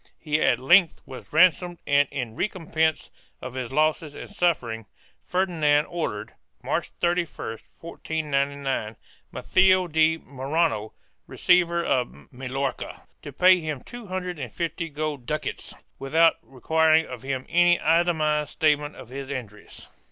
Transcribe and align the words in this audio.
He 0.19 0.41
at 0.41 0.57
length 0.57 0.99
was 1.05 1.31
ran 1.31 1.51
somed 1.51 1.77
and, 1.85 2.07
in 2.09 2.35
recompense 2.35 3.11
of 3.39 3.53
his 3.53 3.71
losses 3.71 4.15
and 4.15 4.27
sufferings, 4.31 4.87
Ferdinand 5.27 5.85
ordered, 5.85 6.33
March 6.63 6.89
31, 7.01 7.59
1499, 7.79 8.95
Matheo 9.31 9.87
de 9.87 10.17
Morrano 10.17 10.93
receiver 11.27 11.85
of 11.85 12.33
Mallorca 12.33 13.03
to 13.21 13.31
pay 13.31 13.59
him 13.59 13.81
two 13.83 14.07
hundred 14.07 14.39
and 14.39 14.51
fifty 14.51 14.89
gold 14.89 15.27
ducats 15.27 15.75
without 15.99 16.37
requiring 16.41 17.05
of 17.05 17.21
him 17.21 17.45
any 17.47 17.79
itemized 17.79 18.49
statement 18.49 18.95
of 18.95 19.09
his 19.09 19.29
injuries. 19.29 19.87